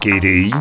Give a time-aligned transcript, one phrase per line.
[0.00, 0.52] GDI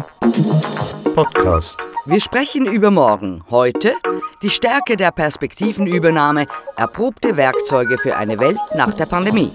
[1.14, 1.78] Podcast.
[2.06, 3.44] Wir sprechen über morgen.
[3.50, 3.96] Heute
[4.42, 6.46] die Stärke der Perspektivenübernahme,
[6.78, 9.52] erprobte Werkzeuge für eine Welt nach der Pandemie.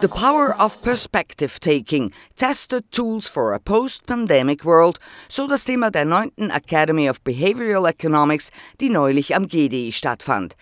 [0.00, 4.98] The Power of Perspective Taking, Tested Tools for a Post-Pandemic World,
[5.28, 6.50] so das Thema der 9.
[6.50, 10.56] Academy of Behavioral Economics, die neulich am GDI stattfand.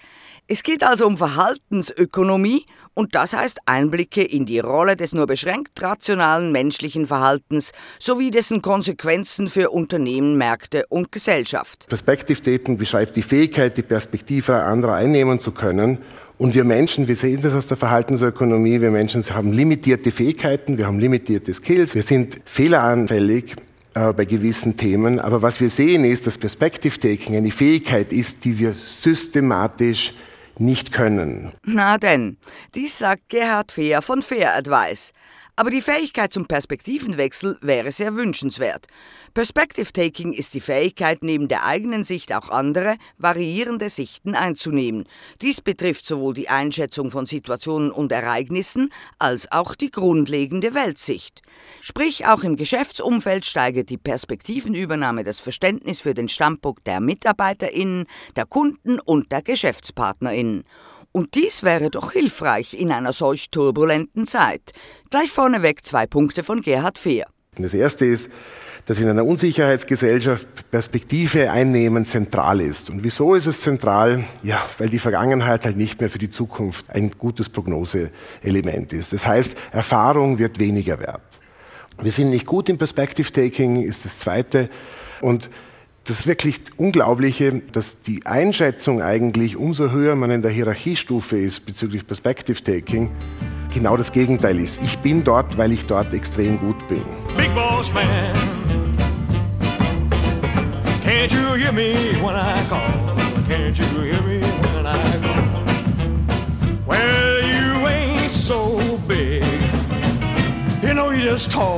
[0.49, 5.83] Es geht also um Verhaltensökonomie und das heißt Einblicke in die Rolle des nur beschränkt
[5.83, 11.87] rationalen menschlichen Verhaltens sowie dessen Konsequenzen für Unternehmen, Märkte und Gesellschaft.
[11.89, 15.99] Perspective Dating beschreibt die Fähigkeit, die Perspektive anderer einnehmen zu können
[16.39, 20.87] und wir Menschen, wir sehen das aus der Verhaltensökonomie, wir Menschen haben limitierte Fähigkeiten, wir
[20.87, 23.57] haben limitierte Skills, wir sind fehleranfällig
[23.95, 25.19] äh, bei gewissen Themen.
[25.19, 30.13] Aber was wir sehen ist, dass Perspective Taking eine Fähigkeit ist, die wir systematisch
[30.59, 31.53] nicht können.
[31.65, 32.39] Na denn,
[32.75, 35.13] dies sagt Gerhard Fehr von Fair Advice.
[35.59, 38.89] Aber die Fähigkeit zum Perspektivenwechsel wäre sehr wünschenswert.
[39.33, 45.09] Perspective Taking ist die Fähigkeit, neben der eigenen Sicht auch andere, variierende Sichten einzunehmen.
[45.41, 51.41] Dies betrifft sowohl die Einschätzung von Situationen und Ereignissen als auch die grundlegende Weltsicht.
[51.81, 58.05] Sprich, auch im Geschäftsumfeld steigert die Perspektivenübernahme das Verständnis für den Standpunkt der MitarbeiterInnen,
[58.37, 60.65] der Kunden und der GeschäftspartnerInnen.
[61.17, 64.73] Und dies wäre doch hilfreich in einer solch turbulenten Zeit.
[65.09, 67.27] Gleich vorneweg zwei Punkte von Gerhard Fehr.
[67.57, 68.31] Das erste ist,
[68.85, 72.91] dass in einer Unsicherheitsgesellschaft Perspektive einnehmen zentral ist.
[72.91, 74.25] Und wieso ist es zentral?
[74.43, 79.15] Ja, weil die Vergangenheit halt nicht mehr für die Zukunft ein gutes Prognoseelement ist.
[79.15, 81.41] Das heißt, Erfahrung wird weniger wert.
[81.99, 84.69] Wir sind nicht gut im Perspective Taking, ist das zweite.
[85.23, 85.49] Und
[86.07, 92.07] das wirklich Unglaubliche, dass die Einschätzung eigentlich, umso höher man in der Hierarchiestufe ist bezüglich
[92.07, 93.11] Perspective Taking,
[93.75, 94.81] genau das Gegenteil ist.
[94.83, 97.03] Ich bin dort, weil ich dort extrem gut bin.
[97.37, 98.33] Big Boss Man,
[101.05, 102.81] can't you hear me when I call?
[103.49, 104.41] Can't you hear me
[104.73, 105.63] when I call?
[106.87, 109.43] Well, you ain't so big,
[110.83, 111.76] you know you're just tall,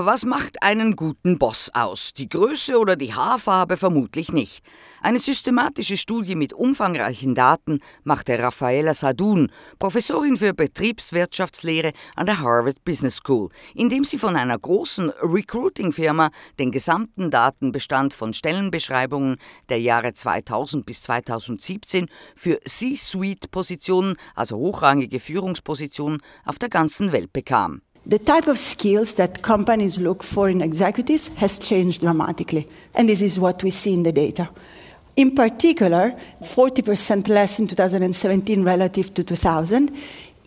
[0.00, 2.12] Was macht einen guten Boss aus?
[2.14, 4.64] Die Größe oder die Haarfarbe vermutlich nicht.
[5.02, 9.50] Eine systematische Studie mit umfangreichen Daten machte Raffaella Sadun,
[9.80, 16.30] Professorin für Betriebswirtschaftslehre an der Harvard Business School, indem sie von einer großen Recruiting-Firma
[16.60, 19.36] den gesamten Datenbestand von Stellenbeschreibungen
[19.68, 27.82] der Jahre 2000 bis 2017 für C-Suite-Positionen, also hochrangige Führungspositionen, auf der ganzen Welt bekam.
[28.08, 33.20] The type of skills that companies look for in executives has changed dramatically, and this
[33.20, 34.48] is what we see in the data.
[35.16, 39.94] In particular, 40% less in 2017 relative to 2000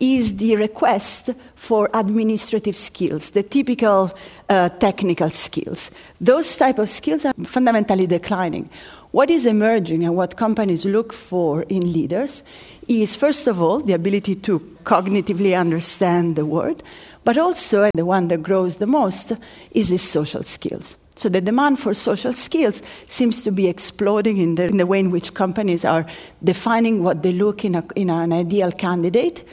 [0.00, 4.10] is the request for administrative skills, the typical
[4.48, 5.92] uh, technical skills.
[6.20, 8.68] Those type of skills are fundamentally declining.
[9.12, 12.42] What is emerging and what companies look for in leaders
[12.88, 16.82] is, first of all, the ability to cognitively understand the world,
[17.22, 19.32] but also the one that grows the most
[19.72, 20.96] is the social skills.
[21.14, 25.00] So the demand for social skills seems to be exploding in the, in the way
[25.00, 26.06] in which companies are
[26.42, 29.46] defining what they look in, a, in an ideal candidate.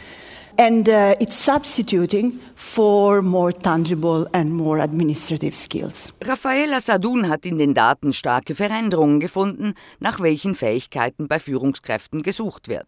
[0.60, 6.12] And uh, it's substituting for more tangible and more administrative skills.
[6.20, 12.68] Raffaella Sadun hat in den Daten starke Veränderungen gefunden, nach welchen Fähigkeiten bei Führungskräften gesucht
[12.68, 12.88] wird.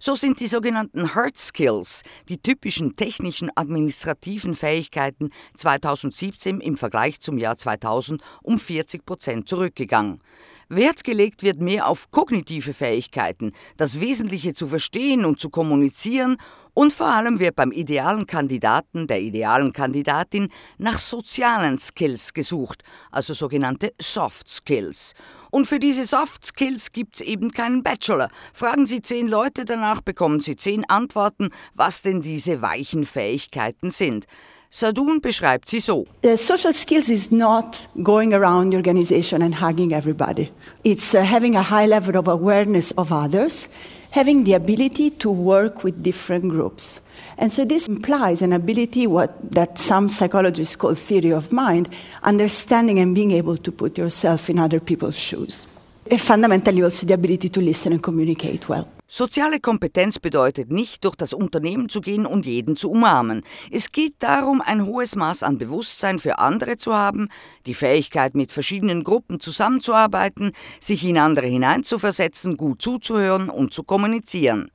[0.00, 7.38] So sind die sogenannten Hard Skills, die typischen technischen administrativen Fähigkeiten 2017 im Vergleich zum
[7.38, 10.20] Jahr 2000 um 40 Prozent zurückgegangen.
[10.68, 16.36] Wert gelegt wird mehr auf kognitive Fähigkeiten, das Wesentliche zu verstehen und zu kommunizieren
[16.74, 23.32] und vor allem wird beim idealen Kandidaten, der idealen Kandidatin nach sozialen Skills gesucht, also
[23.32, 25.14] sogenannte Soft Skills.
[25.50, 28.28] Und für diese Soft Skills gibt es eben keinen Bachelor.
[28.52, 34.26] Fragen Sie zehn Leute danach, bekommen Sie zehn Antworten, was denn diese weichen Fähigkeiten sind.
[34.74, 36.04] Sadun beschreibt sie so.
[36.22, 40.50] The social skills is not going around the organization and hugging everybody.
[40.82, 43.68] It's uh, having a high level of awareness of others,
[44.10, 46.98] having the ability to work with different groups.
[47.38, 51.88] And so this implies an ability what, that some psychologists call theory of mind,
[52.24, 55.68] understanding and being able to put yourself in other people's shoes.
[56.10, 58.88] And fundamentally also the ability to listen and communicate well.
[59.16, 63.42] Soziale Kompetenz bedeutet nicht, durch das Unternehmen zu gehen und jeden zu umarmen.
[63.70, 67.28] Es geht darum, ein hohes Maß an Bewusstsein für andere zu haben,
[67.66, 70.50] die Fähigkeit, mit verschiedenen Gruppen zusammenzuarbeiten,
[70.80, 74.72] sich in andere hineinzuversetzen, gut zuzuhören und zu kommunizieren.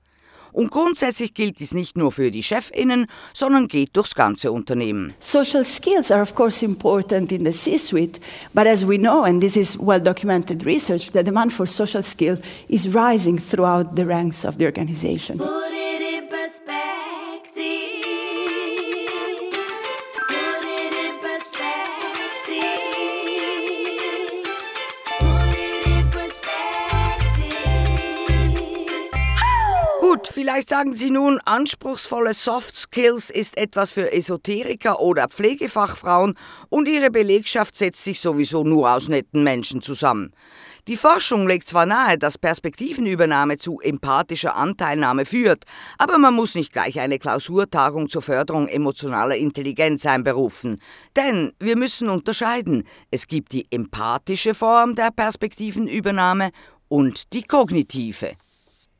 [0.51, 5.13] Und grundsätzlich gilt dies nicht nur für die Chefinnen, sondern geht durchs ganze Unternehmen.
[5.19, 8.19] Social skills are of course important in the C-suite,
[8.54, 12.38] but as we know, and this is well documented research, the demand for social skill
[12.68, 15.40] is rising throughout the ranks of the organization.
[30.41, 36.36] Vielleicht sagen Sie nun, anspruchsvolle Soft Skills ist etwas für Esoteriker oder Pflegefachfrauen
[36.69, 40.31] und Ihre Belegschaft setzt sich sowieso nur aus netten Menschen zusammen.
[40.88, 45.65] Die Forschung legt zwar nahe, dass Perspektivenübernahme zu empathischer Anteilnahme führt,
[45.97, 50.80] aber man muss nicht gleich eine Klausurtagung zur Förderung emotionaler Intelligenz einberufen.
[51.18, 52.88] Denn wir müssen unterscheiden.
[53.12, 56.51] Es gibt die empathische Form der Perspektivenübernahme
[56.88, 58.38] und die kognitive.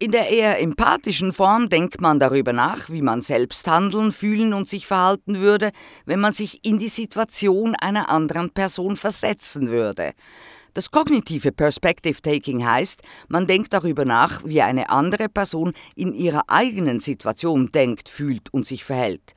[0.02, 4.70] In der eher empathischen Form denkt man darüber nach, wie man selbst handeln, fühlen und
[4.70, 5.72] sich verhalten würde,
[6.06, 10.14] wenn man sich in die Situation einer anderen Person versetzen würde.
[10.74, 16.44] Das kognitive Perspective Taking heißt, man denkt darüber nach, wie eine andere Person in ihrer
[16.48, 19.34] eigenen Situation denkt, fühlt und sich verhält.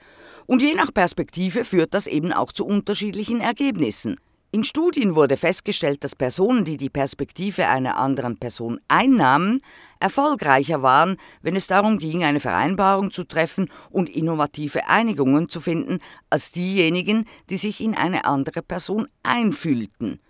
[0.46, 4.16] Und je nach Perspektive führt das eben auch zu unterschiedlichen Ergebnissen.
[4.54, 9.62] In Studien wurde festgestellt, dass Personen, die die Perspektive einer anderen Person einnahmen,
[9.98, 16.00] erfolgreicher waren, wenn es darum ging, eine Vereinbarung zu treffen und innovative Einigungen zu finden,
[16.28, 20.20] als diejenigen, die sich in eine andere Person einfühlten.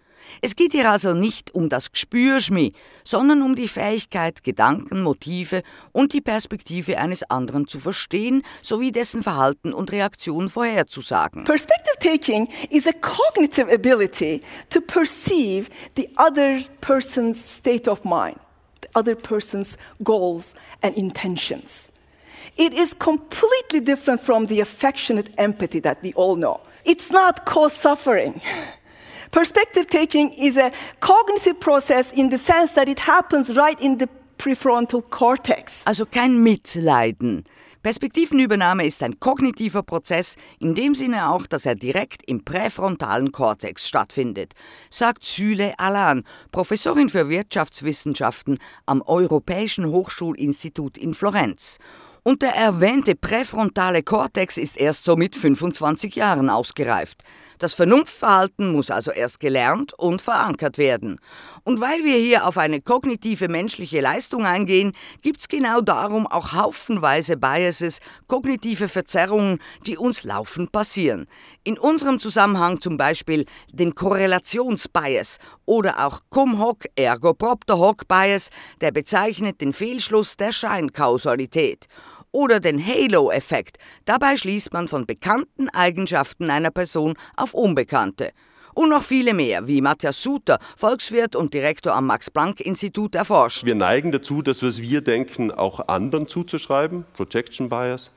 [0.40, 2.72] Es geht hier also nicht um das Gespürschmi,
[3.04, 9.22] sondern um die Fähigkeit, Gedanken, Motive und die Perspektive eines anderen zu verstehen, sowie dessen
[9.22, 11.44] Verhalten und Reaktion vorherzusagen.
[11.44, 18.38] Perspective taking is a cognitive ability to perceive the other person's state of mind,
[18.82, 21.90] the other person's goals and intentions.
[22.56, 26.60] It is completely different from the affectionate empathy that we all know.
[26.84, 28.40] It's not cause suffering.
[29.32, 30.70] Perspective taking is a
[31.00, 34.06] cognitive process in the sense that it happens right in the
[34.36, 35.82] prefrontal cortex.
[35.86, 37.44] Also kein Mitleiden.
[37.82, 43.88] Perspektivenübernahme ist ein kognitiver Prozess, in dem Sinne auch, dass er direkt im präfrontalen Kortex
[43.88, 44.52] stattfindet,
[44.90, 51.78] sagt Süle Alan, Professorin für Wirtschaftswissenschaften am Europäischen Hochschulinstitut in Florenz.
[52.22, 57.22] Und der erwähnte präfrontale Kortex ist erst so mit 25 Jahren ausgereift.
[57.62, 61.20] Das Vernunftverhalten muss also erst gelernt und verankert werden.
[61.62, 67.36] Und weil wir hier auf eine kognitive menschliche Leistung eingehen, gibt's genau darum auch haufenweise
[67.36, 71.28] Biases, kognitive Verzerrungen, die uns laufend passieren.
[71.62, 78.50] In unserem Zusammenhang zum Beispiel den Korrelationsbias oder auch Cum hoc ergo propter hoc Bias,
[78.80, 81.86] der bezeichnet den Fehlschluss der Scheinkausalität
[82.32, 83.76] oder den Halo-Effekt.
[84.04, 88.32] Dabei schließt man von bekannten Eigenschaften einer Person auf unbekannte.
[88.74, 93.66] Und noch viele mehr, wie Matthias Suter, Volkswirt und Direktor am Max-Planck-Institut, erforscht.
[93.66, 98.10] Wir neigen dazu, das, was wir denken, auch anderen zuzuschreiben, Projection Bias.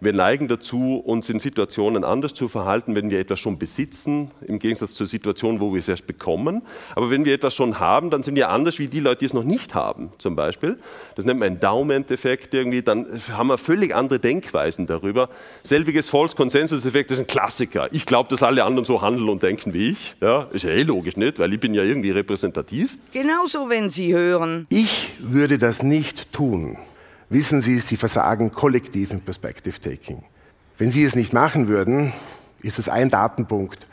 [0.00, 4.58] Wir neigen dazu, uns in Situationen anders zu verhalten, wenn wir etwas schon besitzen, im
[4.58, 6.62] Gegensatz zur Situation, wo wir es erst bekommen.
[6.94, 9.34] Aber wenn wir etwas schon haben, dann sind wir anders wie die Leute, die es
[9.34, 10.78] noch nicht haben, zum Beispiel.
[11.16, 12.82] Das nennt man Endowment-Effekt irgendwie.
[12.82, 15.28] Dann haben wir völlig andere Denkweisen darüber.
[15.62, 17.88] Selbiges False-Consensus-Effekt ist ein Klassiker.
[17.92, 20.16] Ich glaube, dass alle anderen so handeln und denken wie ich.
[20.20, 22.96] Ja, ist ja eh logisch nicht, weil ich bin ja irgendwie repräsentativ.
[23.12, 24.66] Genauso, wenn Sie hören.
[24.70, 26.78] Ich würde das nicht tun
[27.28, 30.22] wissen Sie, Sie versagen kollektiv im Perspective Taking.
[30.78, 32.12] Wenn Sie es nicht machen würden,
[32.62, 33.86] ist es ein Datenpunkt,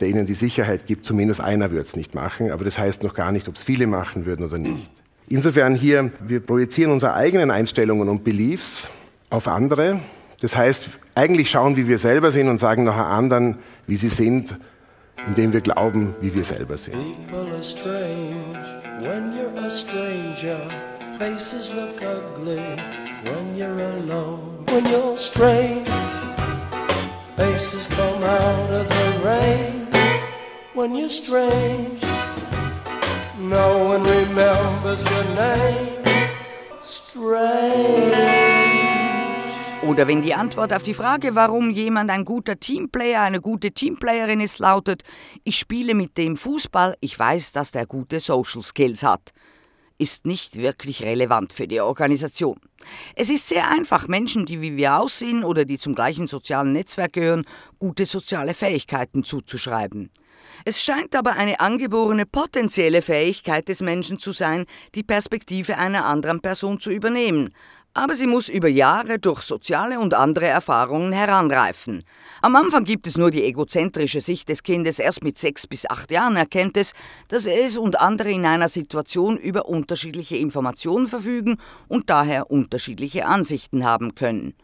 [0.00, 3.14] der Ihnen die Sicherheit gibt, zumindest einer wird es nicht machen, aber das heißt noch
[3.14, 4.90] gar nicht, ob es viele machen würden oder nicht.
[5.28, 8.90] Insofern hier, wir projizieren unsere eigenen Einstellungen und Beliefs
[9.30, 10.00] auf andere.
[10.40, 14.56] Das heißt, eigentlich schauen, wie wir selber sind und sagen nachher anderen, wie sie sind,
[15.26, 16.94] indem wir glauben, wie wir selber sind.
[16.94, 18.58] People are strange
[19.00, 20.58] when you're a stranger.
[21.18, 22.62] Faces look ugly
[23.24, 24.64] when you're alone.
[24.68, 25.88] When you're strange,
[27.36, 29.88] faces come out of the rain.
[30.74, 32.00] When you're strange,
[33.40, 36.04] no one remembers your name.
[36.80, 38.38] Strange.
[39.82, 44.40] Oder wenn die Antwort auf die Frage, warum jemand ein guter Teamplayer, eine gute Teamplayerin
[44.40, 45.02] ist, lautet,
[45.44, 49.32] ich spiele mit dem Fußball, ich weiß, dass der gute Social Skills hat.
[49.98, 52.58] Ist nicht wirklich relevant für die Organisation.
[53.14, 57.14] Es ist sehr einfach, Menschen, die wie wir aussehen oder die zum gleichen sozialen Netzwerk
[57.14, 57.44] gehören,
[57.78, 60.10] gute soziale Fähigkeiten zuzuschreiben.
[60.64, 64.64] Es scheint aber eine angeborene potenzielle Fähigkeit des Menschen zu sein,
[64.94, 67.50] die Perspektive einer anderen Person zu übernehmen,
[67.94, 72.04] aber sie muss über Jahre durch soziale und andere Erfahrungen heranreifen.
[72.42, 76.10] Am Anfang gibt es nur die egozentrische Sicht des Kindes, erst mit sechs bis acht
[76.12, 76.92] Jahren erkennt es,
[77.28, 83.84] dass es und andere in einer Situation über unterschiedliche Informationen verfügen und daher unterschiedliche Ansichten
[83.84, 84.54] haben können.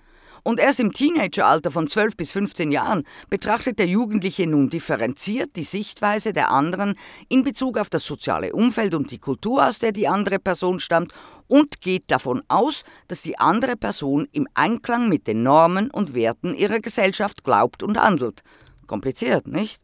[0.46, 5.64] Und erst im Teenageralter von 12 bis 15 Jahren betrachtet der Jugendliche nun differenziert die
[5.64, 6.96] Sichtweise der anderen
[7.30, 11.14] in Bezug auf das soziale Umfeld und die Kultur, aus der die andere Person stammt
[11.48, 16.54] und geht davon aus, dass die andere Person im Einklang mit den Normen und Werten
[16.54, 18.42] ihrer Gesellschaft glaubt und handelt.
[18.86, 19.80] Kompliziert, nicht?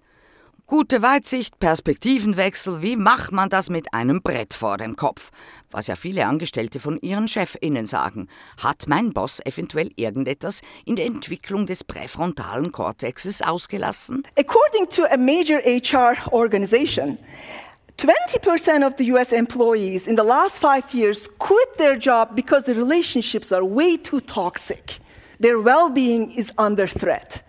[0.70, 5.30] Gute Weitsicht, Perspektivenwechsel, wie macht man das mit einem Brett vor dem Kopf?
[5.72, 8.28] Was ja viele Angestellte von ihren Chefinnen sagen.
[8.56, 14.22] Hat mein Boss eventuell irgendetwas in der Entwicklung des präfrontalen Kortexes ausgelassen?
[14.38, 17.18] According to a major HR organization,
[17.98, 22.78] 20% of the US employees in the last five years quit their job because the
[22.78, 25.00] relationships are way too toxic.
[25.40, 27.42] Their well being is under threat.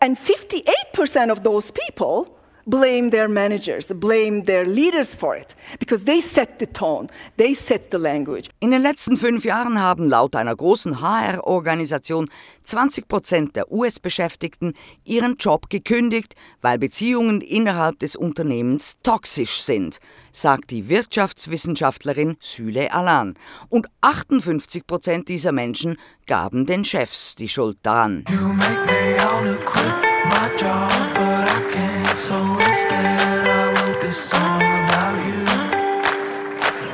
[0.00, 2.34] And 58% of those people
[2.66, 7.90] blame their managers, blame their leaders for it, because they set the tone, they set
[7.90, 8.50] the language.
[8.60, 12.28] In den letzten fünf Jahren haben laut einer großen HR-Organisation
[12.64, 19.98] 20 Prozent der US-Beschäftigten ihren Job gekündigt, weil Beziehungen innerhalb des Unternehmens toxisch sind,
[20.32, 23.34] sagt die Wirtschaftswissenschaftlerin Süle Alan.
[23.68, 28.24] Und 58 Prozent dieser Menschen gaben den Chefs die Schuld daran.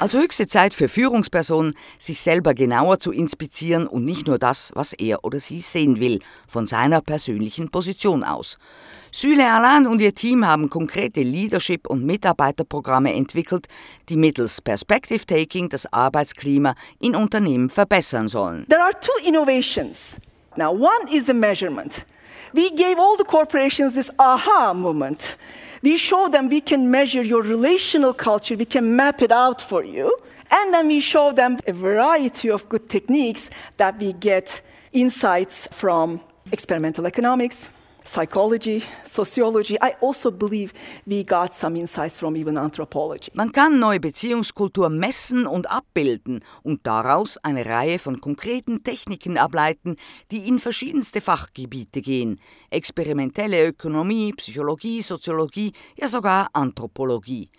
[0.00, 4.94] Also höchste Zeit für Führungspersonen, sich selber genauer zu inspizieren und nicht nur das, was
[4.94, 8.56] er oder sie sehen will, von seiner persönlichen Position aus.
[9.12, 13.66] Süle Alan und ihr Team haben konkrete Leadership- und Mitarbeiterprogramme entwickelt,
[14.08, 18.66] die mittels Perspective Taking das Arbeitsklima in Unternehmen verbessern sollen.
[18.70, 20.16] There are two innovations.
[20.56, 22.06] Now, one is the measurement.
[22.52, 25.36] We gave all the corporations this aha moment.
[25.82, 29.82] We show them we can measure your relational culture, we can map it out for
[29.82, 30.16] you.
[30.50, 34.60] And then we show them a variety of good techniques that we get
[34.92, 37.68] insights from experimental economics,
[38.04, 39.76] psychology, sociology.
[39.80, 40.72] I also believe
[41.06, 43.30] we got some insights from even anthropology.
[43.34, 49.96] Man kann neue Beziehungskultur messen und abbilden und daraus eine Reihe von konkreten Techniken ableiten,
[50.30, 52.40] die in verschiedenste Fachgebiete gehen.
[52.70, 57.50] Experimentelle Ökonomie, Psychologie, Soziologie, ja sogar Anthropologie.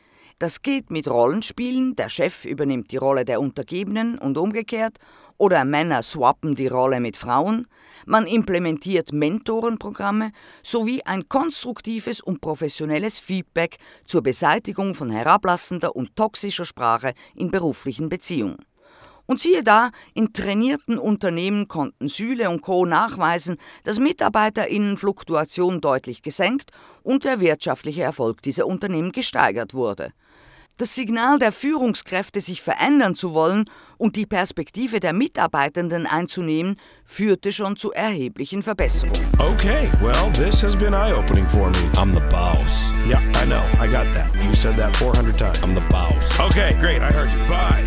[0.42, 4.98] Das geht mit Rollenspielen, der Chef übernimmt die Rolle der Untergebenen und umgekehrt,
[5.42, 7.66] oder Männer swappen die Rolle mit Frauen,
[8.06, 16.66] man implementiert Mentorenprogramme sowie ein konstruktives und professionelles Feedback zur Beseitigung von herablassender und toxischer
[16.66, 18.58] Sprache in beruflichen Beziehungen.
[19.26, 22.86] Und siehe da, in trainierten Unternehmen konnten Süle und Co.
[22.86, 26.70] nachweisen, dass Mitarbeiterinnenfluktuation deutlich gesenkt
[27.02, 30.14] und der wirtschaftliche Erfolg dieser Unternehmen gesteigert wurde.
[30.78, 33.66] Das Signal der Führungskräfte, sich verändern zu wollen
[33.98, 36.76] und die Perspektive der Mitarbeitenden einzunehmen,
[37.06, 39.28] führte schon zu erheblichen Verbesserungen.
[39.38, 41.78] Okay, well, this has been eye-opening for me.
[41.98, 42.92] I'm the boss.
[43.08, 43.62] Yeah, I know.
[43.80, 44.36] I got that.
[44.44, 45.60] You said that 400 times.
[45.62, 46.40] I'm the boss.
[46.40, 47.02] Okay, great.
[47.02, 47.40] I heard you.
[47.48, 47.84] Bye.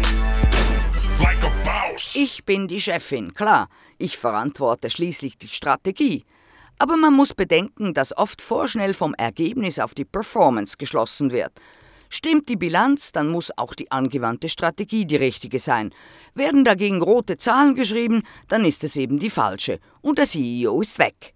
[1.19, 2.15] Like a boss.
[2.15, 3.69] Ich bin die Chefin, klar.
[3.99, 6.25] Ich verantworte schließlich die Strategie.
[6.79, 11.53] Aber man muss bedenken, dass oft vorschnell vom Ergebnis auf die Performance geschlossen wird.
[12.17, 15.93] Stimmt die Bilanz, dann muss auch die angewandte Strategie die richtige sein.
[16.33, 21.01] Werden dagegen rote Zahlen geschrieben, dann ist es eben die falsche und der CEO ist
[21.01, 21.35] weg.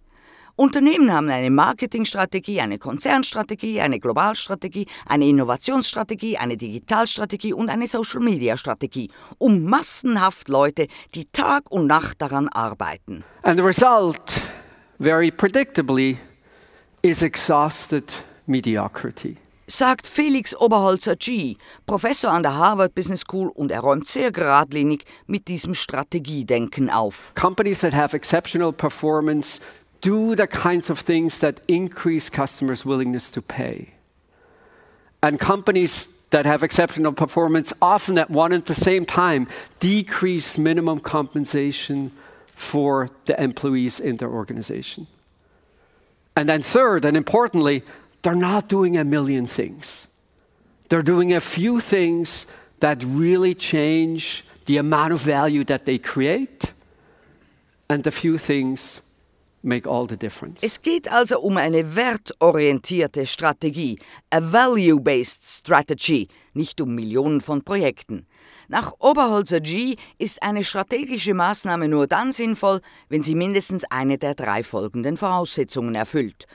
[0.54, 9.10] Unternehmen haben eine Marketingstrategie, eine Konzernstrategie, eine Globalstrategie, eine Innovationsstrategie, eine Digitalstrategie und eine Social-Media-Strategie,
[9.38, 13.24] um massenhaft Leute, die Tag und Nacht daran arbeiten.
[13.42, 14.22] And the result,
[15.00, 16.18] very predictably,
[17.02, 18.12] is exhausted
[18.46, 19.38] mediocrity.
[19.68, 21.56] Sagt Felix Oberholzer G.,
[21.86, 27.32] Professor an der Harvard Business School und er räumt sehr geradlinig mit diesem Strategiedenken auf.
[27.34, 29.60] Companies that have exceptional performance
[30.00, 33.88] do the kinds of things that increase customers' willingness to pay.
[35.20, 39.48] And companies that have exceptional performance often at one and the same time
[39.80, 42.12] decrease minimum compensation
[42.54, 45.06] for the employees in their organization.
[46.36, 47.82] And then, third, and importantly,
[48.22, 50.08] they're not doing a million things.
[50.88, 52.46] They're doing a few things
[52.80, 56.72] that really change the amount of value that they create,
[57.88, 59.00] and a few things
[59.62, 60.62] make all the difference.
[60.62, 63.98] Es geht also um eine wertorientierte Strategie,
[64.30, 68.26] a value-based strategy, nicht um Millionen von Projekten.
[68.68, 74.34] Nach Oberholzer G ist eine strategische Maßnahme nur dann sinnvoll, wenn sie mindestens eine der
[74.34, 76.46] drei folgenden Voraussetzungen erfüllt.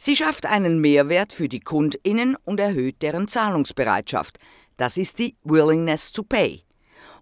[0.00, 4.38] Sie schafft einen Mehrwert für die Kundinnen und erhöht deren Zahlungsbereitschaft.
[4.76, 6.62] Das ist die Willingness to Pay.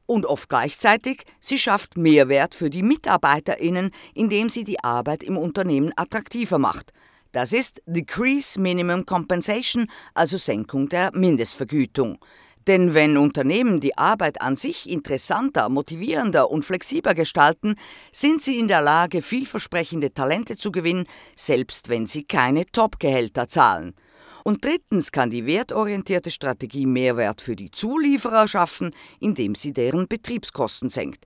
[0.05, 5.91] Und oft gleichzeitig, sie schafft Mehrwert für die Mitarbeiterinnen, indem sie die Arbeit im Unternehmen
[5.97, 6.93] attraktiver macht.
[7.33, 12.19] Das ist Decrease Minimum Compensation, also Senkung der Mindestvergütung.
[12.67, 17.77] Denn wenn Unternehmen die Arbeit an sich interessanter, motivierender und flexibler gestalten,
[18.11, 21.07] sind sie in der Lage, vielversprechende Talente zu gewinnen,
[21.37, 23.95] selbst wenn sie keine Top-Gehälter zahlen.
[24.43, 30.89] Und drittens kann die wertorientierte Strategie Mehrwert für die Zulieferer schaffen, indem sie deren Betriebskosten
[30.89, 31.25] senkt.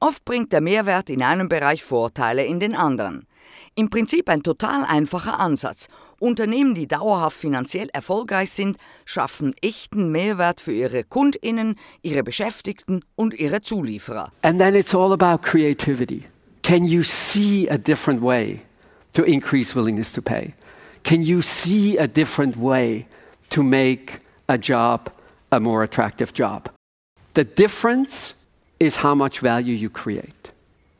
[0.00, 3.26] Oft bringt der Mehrwert in einem Bereich Vorteile in den anderen.
[3.74, 5.88] Im Prinzip ein total einfacher Ansatz.
[6.20, 13.34] Unternehmen, die dauerhaft finanziell erfolgreich sind, schaffen echten Mehrwert für ihre Kundinnen, ihre Beschäftigten und
[13.34, 14.32] ihre Zulieferer.
[14.42, 16.24] And then it's all about creativity.
[16.62, 18.62] Can you see a different way
[19.14, 20.54] to increase willingness to pay?
[21.04, 23.06] Can you see a different way
[23.50, 25.10] to make a job
[25.50, 26.68] a more attractive job?
[27.34, 28.34] The difference
[28.80, 30.52] is how much value you create.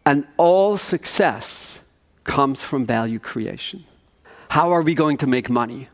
[0.06, 1.80] And all success
[2.24, 3.84] comes from value creation.
[4.50, 5.88] How are we going to make money?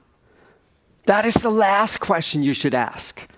[1.06, 3.28] That is the last question you should ask.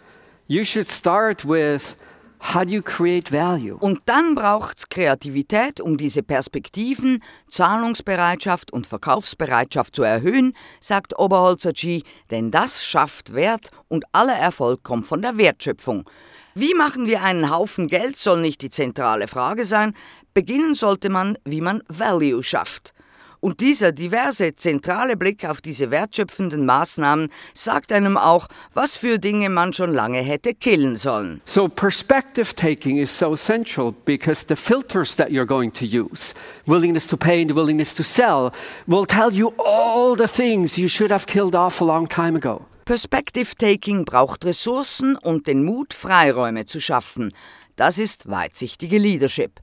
[0.47, 1.97] You should start with
[2.39, 3.79] how do you create value?
[3.81, 12.03] Und dann braucht's Kreativität, um diese Perspektiven, Zahlungsbereitschaft und Verkaufsbereitschaft zu erhöhen, sagt Oberholzer G,
[12.31, 16.09] denn das schafft Wert und aller Erfolg kommt von der Wertschöpfung.
[16.55, 19.95] Wie machen wir einen Haufen Geld, soll nicht die zentrale Frage sein.
[20.35, 22.93] Beginnen sollte man, wie man Value schafft.
[23.41, 29.51] Und dieser diverse zentrale Blick auf diese wertschöpfenden Maßnahmen sagt einem auch, was für Dinge
[29.51, 31.41] man schon lange hätte killen sollen.
[31.45, 36.35] So, perspective taking is so essential because the filters that you're going to use,
[36.67, 38.53] willingness to pay and willingness to sell,
[38.87, 42.67] will tell you all the things you should have killed off a long time ago.
[42.87, 47.33] Perspective Taking braucht Ressourcen und den Mut, Freiräume zu schaffen.
[47.75, 49.61] Das ist weitsichtige Leadership.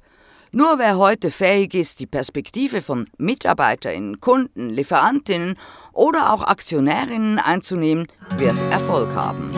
[0.56, 5.58] Nur wer heute fähig ist, die Perspektive von Mitarbeiterinnen, Kunden, Lieferantinnen
[5.94, 8.06] oder auch Aktionärinnen einzunehmen,
[8.38, 9.50] wird Erfolg haben.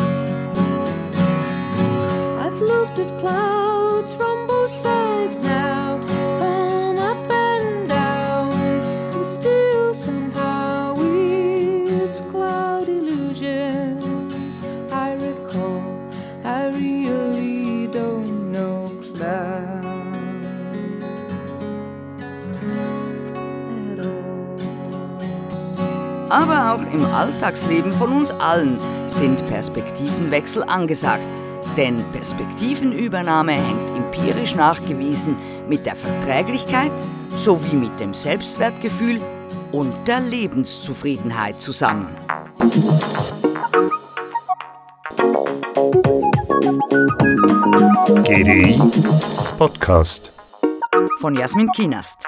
[26.36, 31.26] Aber auch im Alltagsleben von uns allen sind Perspektivenwechsel angesagt.
[31.78, 35.38] Denn Perspektivenübernahme hängt empirisch nachgewiesen
[35.70, 36.92] mit der Verträglichkeit
[37.30, 39.22] sowie mit dem Selbstwertgefühl
[39.72, 42.10] und der Lebenszufriedenheit zusammen.
[48.24, 48.78] GDI
[49.58, 50.34] Podcast.
[51.20, 52.28] Von Jasmin Kienast.